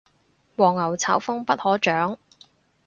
[0.57, 2.17] 黃牛炒風不可長